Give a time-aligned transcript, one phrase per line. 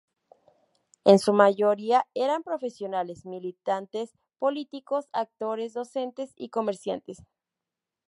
[1.05, 7.21] En su mayoría eran profesionales, militantes políticos, actores, docentes y comerciantes.